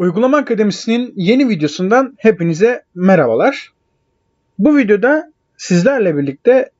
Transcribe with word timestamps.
Uygulama 0.00 0.36
Akademisi'nin 0.36 1.12
yeni 1.16 1.48
videosundan 1.48 2.14
hepinize 2.18 2.82
merhabalar. 2.94 3.72
Bu 4.58 4.76
videoda 4.76 5.32
sizlerle 5.56 6.16
birlikte 6.16 6.70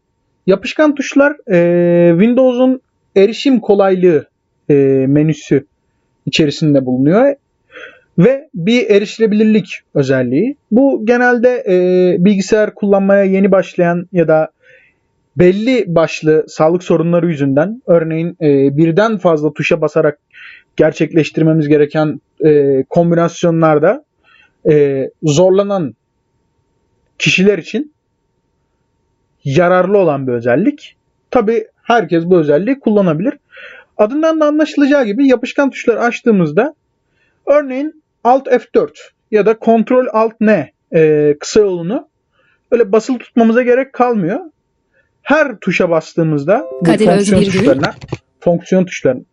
yapışkan 0.47 0.95
tuşlar 0.95 1.35
e, 1.51 2.11
Windows'un 2.19 2.81
erişim 3.15 3.59
kolaylığı 3.59 4.27
e, 4.69 4.73
menüsü 5.07 5.65
içerisinde 6.25 6.85
bulunuyor 6.85 7.35
ve 8.17 8.49
bir 8.53 8.89
erişilebilirlik 8.89 9.81
özelliği. 9.93 10.55
Bu 10.71 11.05
genelde 11.05 11.63
e, 11.67 11.75
bilgisayar 12.25 12.75
kullanmaya 12.75 13.23
yeni 13.23 13.51
başlayan 13.51 14.07
ya 14.11 14.27
da 14.27 14.49
belli 15.37 15.85
başlı 15.87 16.45
sağlık 16.47 16.83
sorunları 16.83 17.27
yüzünden 17.27 17.81
örneğin 17.87 18.37
e, 18.41 18.77
birden 18.77 19.17
fazla 19.17 19.53
tuşa 19.53 19.81
basarak 19.81 20.19
gerçekleştirmemiz 20.75 21.67
gereken 21.67 22.21
e, 22.45 22.83
kombinasyonlarda 22.89 24.05
e, 24.69 25.09
zorlanan 25.23 25.95
kişiler 27.19 27.57
için 27.57 27.93
yararlı 29.43 29.97
olan 29.97 30.27
bir 30.27 30.31
özellik. 30.31 30.95
Tabi 31.31 31.67
herkes 31.83 32.25
bu 32.25 32.39
özelliği 32.39 32.79
kullanabilir. 32.79 33.33
Adından 33.97 34.39
da 34.39 34.45
anlaşılacağı 34.45 35.05
gibi 35.05 35.27
yapışkan 35.27 35.69
tuşları 35.69 35.99
açtığımızda 35.99 36.75
örneğin 37.45 38.03
Alt 38.23 38.47
F4 38.47 38.89
ya 39.31 39.45
da 39.45 39.53
Ctrl 39.53 40.07
Alt 40.11 40.33
N 40.41 40.71
e, 40.95 41.35
kısa 41.39 41.59
yolunu 41.59 42.07
öyle 42.71 42.91
basılı 42.91 43.17
tutmamıza 43.17 43.61
gerek 43.61 43.93
kalmıyor. 43.93 44.39
Her 45.23 45.57
tuşa 45.59 45.89
bastığımızda 45.89 46.67
bu 46.81 46.85
Kadir 46.85 47.05
fonksiyon 47.05 47.39
Özbirgül. 47.39 47.59
tuşlarına 47.59 47.95
fonksiyon 48.39 48.85
tuşlarına 48.85 49.23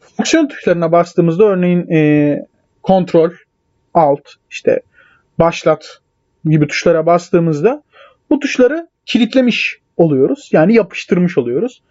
fonksiyon 0.00 0.48
tuşlarına 0.48 0.92
bastığımızda 0.92 1.44
örneğin 1.44 1.90
e, 1.90 2.46
Ctrl 2.86 3.30
Alt 3.94 4.20
işte 4.50 4.80
başlat 5.38 5.98
gibi 6.44 6.66
tuşlara 6.66 7.06
bastığımızda 7.06 7.82
bu 8.30 8.38
tuşları 8.38 8.88
kilitlemiş 9.06 9.78
oluyoruz. 9.96 10.48
Yani 10.52 10.74
yapıştırmış 10.74 11.38
oluyoruz. 11.38 11.82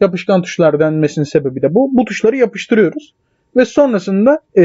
Yapışkan 0.00 0.42
tuşlar 0.42 0.80
denmesinin 0.80 1.24
sebebi 1.24 1.62
de 1.62 1.74
bu. 1.74 1.90
Bu 1.92 2.04
tuşları 2.04 2.36
yapıştırıyoruz. 2.36 3.14
Ve 3.56 3.64
sonrasında 3.64 4.40
e, 4.56 4.62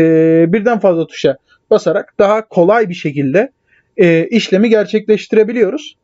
birden 0.53 0.79
fazla 0.79 1.07
tuşa 1.07 1.37
basarak 1.69 2.13
daha 2.19 2.47
kolay 2.47 2.89
bir 2.89 2.93
şekilde 2.93 3.51
e, 3.97 4.27
işlemi 4.27 4.69
gerçekleştirebiliyoruz. 4.69 5.95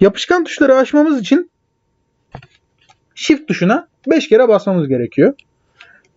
Yapışkan 0.00 0.44
tuşları 0.44 0.76
açmamız 0.76 1.20
için 1.20 1.50
Shift 3.14 3.48
tuşuna 3.48 3.88
5 4.06 4.28
kere 4.28 4.48
basmamız 4.48 4.88
gerekiyor. 4.88 5.34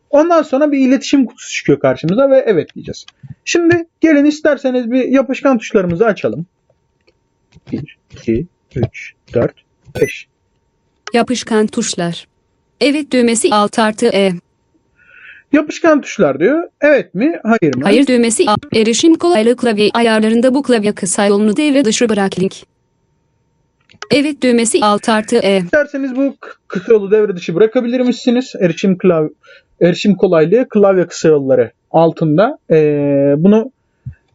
Ondan 0.09 0.42
sonra 0.42 0.72
bir 0.72 0.80
iletişim 0.88 1.26
kutusu 1.26 1.54
çıkıyor 1.54 1.80
karşımıza 1.80 2.30
ve 2.30 2.44
evet 2.48 2.76
diyeceğiz. 2.76 3.06
Şimdi 3.46 3.86
gelin 4.02 4.26
isterseniz 4.26 4.92
bir 4.92 5.03
yapışkan 5.03 5.58
tuşlarımızı 5.58 6.06
açalım. 6.06 6.46
1, 7.72 7.98
2, 8.12 8.48
3, 8.76 9.14
4, 9.34 9.53
5. 10.02 10.28
Yapışkan 11.14 11.68
tuşlar. 11.68 12.28
Evet 12.81 13.12
düğmesi 13.12 13.50
alt 13.52 13.80
artı 13.80 14.06
E. 14.06 14.31
Yapışkan 15.53 16.02
tuşlar 16.02 16.40
diyor. 16.40 16.64
Evet 16.81 17.16
mi? 17.16 17.40
Hayır 17.44 17.75
mı? 17.75 17.84
Hayır 17.84 18.08
düğmesi 18.08 18.50
A. 18.50 18.56
Erişim 18.75 19.16
kolaylığı 19.16 19.56
klavye 19.56 19.90
ayarlarında 19.94 20.53
bu 20.53 20.64
klavye 20.64 20.96
kısa 20.96 21.25
yolunu 21.25 21.58
devre 21.58 21.85
dışı 21.85 22.09
bırak 22.09 22.40
link. 22.40 22.53
Evet 24.11 24.41
düğmesi 24.43 24.79
alt 24.81 25.09
artı 25.09 25.35
E. 25.35 25.57
İsterseniz 25.57 26.16
bu 26.16 26.35
kısa 26.67 26.93
yolu 26.93 27.11
devre 27.11 27.35
dışı 27.35 27.55
bırakabilir 27.55 27.99
misiniz? 27.99 28.53
Erişim 28.59 28.97
klav 28.97 29.27
erişim 29.81 30.16
kolaylığı 30.16 30.69
klavye 30.69 31.07
kısa 31.07 31.27
yolları 31.27 31.71
altında 31.91 32.57
eee, 32.69 33.35
bunu 33.38 33.71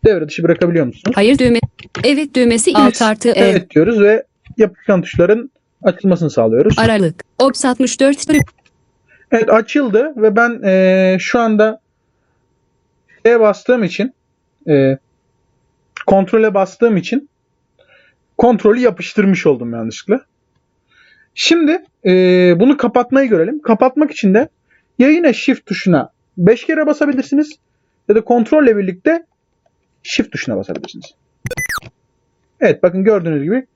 devre 0.05 0.29
dışı 0.29 0.43
bırakabiliyor 0.43 0.87
musunuz? 0.87 1.13
Hayır 1.15 1.39
düğme. 1.39 1.59
Evet 2.05 2.35
düğmesi 2.35 2.73
alt 2.75 3.03
artı 3.03 3.29
E. 3.29 3.33
Evet 3.41 3.71
diyoruz 3.71 4.01
ve 4.01 4.25
yapışkan 4.57 5.03
tuşların 5.03 5.51
açılmasını 5.83 6.31
sağlıyoruz. 6.31 6.79
Aralık. 6.79 7.25
Ops 7.39 7.65
64. 7.65 8.17
Evet 9.33 9.51
açıldı 9.51 10.13
ve 10.17 10.37
ben 10.37 10.61
eee, 10.65 11.17
şu 11.21 11.39
anda 11.39 11.81
şeye 13.27 13.41
bastığım 13.41 13.85
için 13.85 14.15
eee, 14.67 14.99
kontrole 16.07 16.55
bastığım 16.55 16.97
için 16.97 17.29
kontrolü 18.41 18.81
yapıştırmış 18.81 19.47
oldum 19.47 19.73
yanlışlıkla. 19.73 20.25
Şimdi 21.35 21.85
eee, 22.05 22.57
bunu 22.61 22.77
kapatmayı 22.77 23.29
görelim. 23.29 23.63
Kapatmak 23.63 24.11
için 24.11 24.35
de 24.35 24.49
ya 24.99 25.09
yine 25.09 25.33
shift 25.33 25.67
tuşuna 25.67 26.11
5 26.39 26.67
kere 26.67 26.87
basabilirsiniz 26.87 27.53
ya 28.09 28.15
da 28.15 28.25
kontrolle 28.25 28.77
birlikte 28.77 29.27
shift 30.03 30.33
tuşuna 30.33 30.57
basabilirsiniz. 30.57 31.05
Evet 32.61 32.83
bakın 32.83 33.05
gördüğünüz 33.05 33.43
gibi 33.43 33.67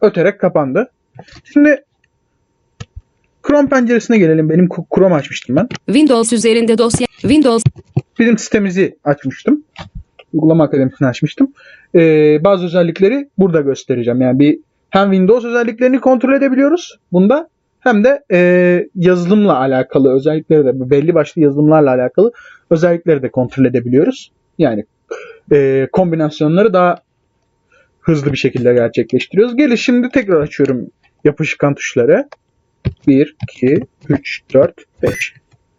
öterek 0.00 0.40
kapandı. 0.40 0.90
Şimdi 1.44 1.84
Chrome 3.46 3.68
penceresine 3.68 4.18
gelelim. 4.18 4.50
Benim 4.50 4.68
Chrome 4.94 5.14
açmıştım 5.14 5.56
ben. 5.56 5.68
Windows 5.86 6.32
üzerinde 6.32 6.78
dosya. 6.78 7.06
Windows. 7.20 7.64
Bizim 8.18 8.38
sitemizi 8.38 8.98
açmıştım. 9.04 9.64
Uygulama 10.32 10.64
akademisini 10.64 11.08
açmıştım. 11.08 11.52
Ee, 11.94 12.44
bazı 12.44 12.64
özellikleri 12.64 13.28
burada 13.38 13.60
göstereceğim. 13.60 14.20
Yani 14.20 14.38
bir 14.38 14.58
hem 14.90 15.10
Windows 15.10 15.44
özelliklerini 15.44 16.00
kontrol 16.00 16.32
edebiliyoruz 16.32 16.98
bunda 17.12 17.48
hem 17.80 18.04
de 18.04 18.24
e, 18.32 18.88
yazılımla 18.94 19.58
alakalı 19.58 20.16
özellikleri 20.16 20.64
de 20.64 20.90
belli 20.90 21.14
başlı 21.14 21.40
yazılımlarla 21.40 21.90
alakalı 21.90 22.32
özellikleri 22.70 23.22
de 23.22 23.30
kontrol 23.30 23.64
edebiliyoruz. 23.64 24.32
Yani 24.58 24.84
e, 25.52 25.88
kombinasyonları 25.92 26.72
daha 26.72 26.96
hızlı 28.00 28.32
bir 28.32 28.38
şekilde 28.38 28.74
gerçekleştiriyoruz. 28.74 29.56
Gelin 29.56 29.74
şimdi 29.74 30.08
tekrar 30.08 30.40
açıyorum 30.40 30.86
yapışkan 31.24 31.74
tuşları. 31.74 32.28
1, 33.06 33.36
2, 33.42 33.80
3, 34.08 34.40
4, 34.54 34.74
5. 35.02 35.34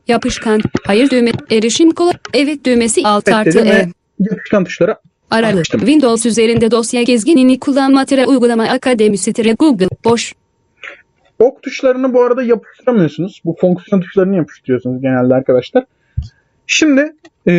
Yapışkan. 0.08 0.62
Hayır 0.88 1.10
düğme. 1.10 1.32
Erişim 1.52 1.92
kolay. 1.92 2.14
Evet 2.34 2.66
düğmesi 2.66 3.02
alt 3.06 3.28
Evet 3.28 3.38
artı 3.38 3.60
E. 3.60 3.88
yapışkan 4.30 4.64
tuşlara 4.64 5.00
Aralık. 5.32 5.60
Açtım. 5.60 5.80
Windows 5.80 6.26
üzerinde 6.26 6.72
dosya 6.72 7.04
gezginini 7.04 7.60
kullanma 7.60 8.06
tire 8.06 8.26
uygulama 8.26 8.64
akademisi 8.64 9.34
tire 9.34 9.54
Google. 9.54 9.88
Boş. 10.06 10.34
Ok 11.40 11.64
tuşlarını 11.64 12.14
bu 12.14 12.24
arada 12.24 12.44
yapıştıramıyorsunuz. 12.44 13.42
Bu 13.46 13.56
fonksiyon 13.62 14.02
tuşlarını 14.02 14.36
yapıştırıyorsunuz 14.36 15.02
genelde 15.02 15.34
arkadaşlar. 15.34 15.86
Şimdi 16.68 17.14
e, 17.48 17.54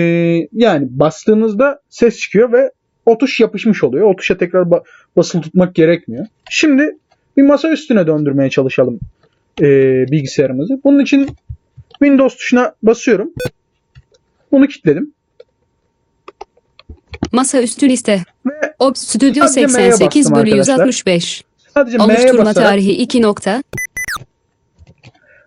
yani 0.52 0.86
bastığınızda 0.90 1.80
ses 1.88 2.18
çıkıyor 2.18 2.52
ve 2.52 2.70
o 3.06 3.18
tuş 3.18 3.40
yapışmış 3.40 3.84
oluyor. 3.84 4.10
O 4.10 4.16
tuşa 4.16 4.36
tekrar 4.36 4.62
ba- 4.62 4.82
basılı 5.16 5.42
tutmak 5.42 5.74
gerekmiyor. 5.74 6.26
Şimdi 6.50 6.96
bir 7.36 7.42
masa 7.42 7.70
üstüne 7.70 8.06
döndürmeye 8.06 8.50
çalışalım 8.50 9.00
e, 9.60 9.66
bilgisayarımızı. 10.10 10.80
Bunun 10.84 11.00
için 11.00 11.28
Windows 11.90 12.36
tuşuna 12.36 12.74
basıyorum. 12.82 13.32
Bunu 14.52 14.66
kilitledim. 14.66 15.12
Masa 17.32 17.62
üstü 17.62 17.88
liste. 17.88 18.22
Ve 18.46 18.74
Ops 18.78 19.02
Studio 19.02 19.46
Sadece 19.46 19.66
M'ye 19.66 19.92
88 19.92 20.26
bastım 20.26 20.42
bölü 20.42 20.50
arkadaşlar. 20.50 20.86
165. 20.86 21.44
sadece 21.74 21.96
M'ye 21.96 22.06
Oluşturma 22.06 22.44
basarak 22.44 22.68
tarihi 22.68 22.92
2 22.92 23.22
nokta. 23.22 23.62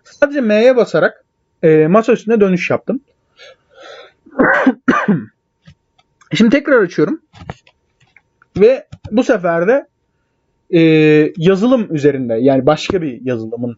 Sadece 0.04 0.40
M'ye 0.40 0.76
basarak 0.76 1.24
e, 1.62 1.86
masa 1.86 2.12
üstüne 2.12 2.40
dönüş 2.40 2.70
yaptım. 2.70 3.00
Şimdi 6.34 6.50
tekrar 6.50 6.82
açıyorum. 6.82 7.20
Ve 8.56 8.86
bu 9.10 9.22
sefer 9.22 9.68
de 9.68 9.86
e, 10.70 10.80
yazılım 11.36 11.94
üzerinde 11.94 12.34
yani 12.34 12.66
başka 12.66 13.02
bir 13.02 13.20
yazılımın 13.24 13.76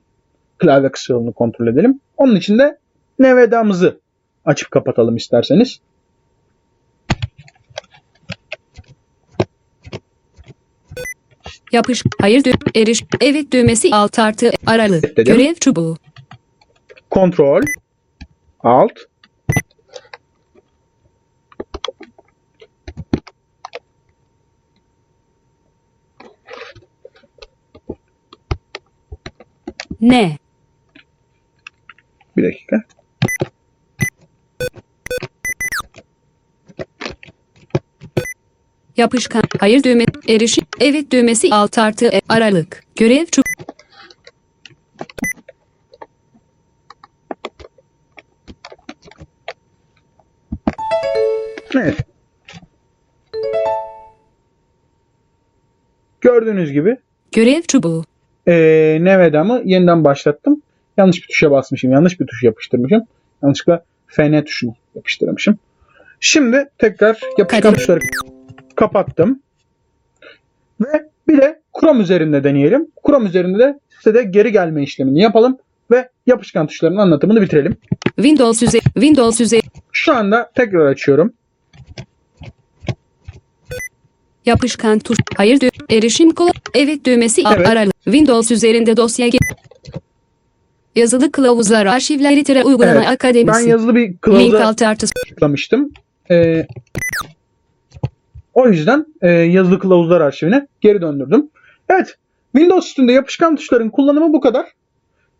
klavye 0.58 0.90
yolunu 1.08 1.32
kontrol 1.32 1.66
edelim. 1.66 2.00
Onun 2.16 2.36
için 2.36 2.58
de 2.58 2.78
NVDA'mızı 3.18 4.00
açıp 4.44 4.70
kapatalım 4.70 5.16
isterseniz. 5.16 5.80
Yapış. 11.72 12.02
Hayır 12.20 12.44
dü 12.44 12.52
eriş. 12.74 13.04
Evet 13.20 13.52
düğmesi 13.52 13.94
alt 13.94 14.18
artı 14.18 14.50
aralı. 14.66 15.00
Görev 15.16 15.54
çubuğu. 15.54 15.96
Kontrol. 17.10 17.62
Alt. 18.60 18.92
Ne? 30.00 30.38
Bir 32.36 32.44
dakika. 32.44 32.82
Yapışkan. 38.96 39.42
Hayır 39.60 39.82
düğme. 39.82 40.04
Erişim. 40.28 40.64
Evet 40.80 41.10
düğmesi 41.12 41.48
alt 41.52 41.78
artı 41.78 42.06
E. 42.06 42.20
Aralık. 42.28 42.84
Görev 42.96 43.26
çub. 43.26 43.42
Evet. 51.74 51.96
Gördüğünüz 56.20 56.72
gibi 56.72 56.96
Görev 57.32 57.62
çubuğu. 57.62 58.04
ee, 58.48 58.98
Nevedam'ı 59.00 59.62
yeniden 59.64 60.04
başlattım. 60.04 60.62
Yanlış 60.96 61.22
bir 61.22 61.26
tuşa 61.26 61.50
basmışım. 61.50 61.90
Yanlış 61.90 62.20
bir 62.20 62.26
tuş 62.26 62.42
yapıştırmışım. 62.42 63.02
Yanlışlıkla 63.42 63.84
FN 64.06 64.42
tuşunu 64.44 64.74
yapıştırmışım. 64.94 65.58
Şimdi 66.20 66.68
tekrar 66.78 67.20
yapışkan 67.38 67.74
tuşları 67.74 68.00
kapattım. 68.76 69.42
Ve 70.80 71.08
bir 71.28 71.38
de 71.38 71.60
Chrome 71.80 72.02
üzerinde 72.02 72.44
deneyelim. 72.44 72.86
Chrome 73.06 73.28
üzerinde 73.28 73.58
de 73.58 73.78
size 73.90 74.14
de 74.14 74.22
geri 74.22 74.52
gelme 74.52 74.82
işlemini 74.82 75.20
yapalım 75.20 75.58
ve 75.90 76.08
yapışkan 76.26 76.66
tuşların 76.66 76.96
anlatımını 76.96 77.42
bitirelim. 77.42 77.76
Windows 78.16 78.62
üzeri. 78.62 78.82
Windows 78.82 79.40
üzeri. 79.40 79.60
Şu 79.92 80.14
anda 80.14 80.50
tekrar 80.54 80.86
açıyorum. 80.86 81.32
Yapışkan 84.46 84.98
tuş. 84.98 85.18
Hayır 85.36 85.60
düğme. 85.60 85.70
Erişim 85.90 86.30
kolay. 86.30 86.52
Evet 86.74 87.04
düğmesi 87.04 87.42
Evet. 87.56 87.68
aralık. 87.68 87.94
Windows 88.04 88.50
üzerinde 88.50 88.96
dosya 88.96 89.30
Yazılı 90.96 91.32
kılavuzlar 91.32 91.86
arşivleri 91.86 92.44
tire 92.44 92.64
uygulama 92.64 92.92
Evet, 92.92 93.04
Ben 93.06 93.12
akademisi. 93.12 93.68
yazılı 93.68 93.94
bir 93.94 94.16
kılavuza 94.16 94.74
tıklamıştım. 95.28 95.92
Ee, 96.30 96.66
o 98.60 98.68
yüzden 98.68 99.06
e, 99.22 99.30
yazılı 99.30 99.78
kılavuzlar 99.78 100.20
arşivine 100.20 100.66
geri 100.80 101.00
döndürdüm. 101.00 101.50
Evet. 101.88 102.16
Windows 102.52 102.86
üstünde 102.86 103.12
yapışkan 103.12 103.56
tuşların 103.56 103.90
kullanımı 103.90 104.32
bu 104.32 104.40
kadar. 104.40 104.66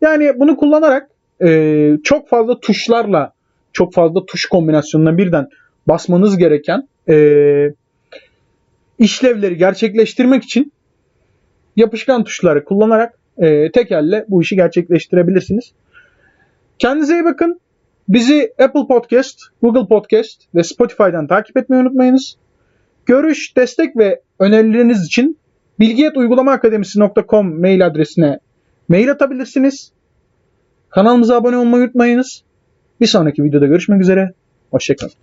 Yani 0.01 0.39
bunu 0.39 0.57
kullanarak 0.57 1.09
e, 1.43 1.97
çok 2.03 2.29
fazla 2.29 2.59
tuşlarla 2.59 3.33
çok 3.73 3.93
fazla 3.93 4.25
tuş 4.25 4.45
kombinasyonuna 4.45 5.17
birden 5.17 5.47
basmanız 5.87 6.37
gereken 6.37 6.87
e, 7.09 7.15
işlevleri 8.99 9.57
gerçekleştirmek 9.57 10.43
için 10.43 10.71
yapışkan 11.75 12.23
tuşları 12.23 12.63
kullanarak 12.63 13.19
e, 13.37 13.71
tek 13.71 13.91
elle 13.91 14.25
bu 14.27 14.41
işi 14.41 14.55
gerçekleştirebilirsiniz. 14.55 15.71
Kendinize 16.79 17.13
iyi 17.13 17.25
bakın. 17.25 17.59
Bizi 18.09 18.53
Apple 18.59 18.87
Podcast, 18.87 19.39
Google 19.61 19.87
Podcast 19.87 20.41
ve 20.55 20.63
Spotify'dan 20.63 21.27
takip 21.27 21.57
etmeyi 21.57 21.81
unutmayınız. 21.81 22.35
Görüş, 23.05 23.57
destek 23.57 23.97
ve 23.97 24.21
önerileriniz 24.39 25.05
için 25.05 25.37
bilgiyetuygulamaaakademisi.com 25.79 27.61
mail 27.61 27.85
adresine 27.85 28.39
mail 28.87 29.11
atabilirsiniz. 29.11 29.91
Kanalımıza 30.89 31.35
abone 31.35 31.57
olmayı 31.57 31.83
unutmayınız. 31.83 32.43
Bir 33.01 33.07
sonraki 33.07 33.43
videoda 33.43 33.65
görüşmek 33.65 34.01
üzere. 34.01 34.31
Hoşçakalın. 34.71 35.13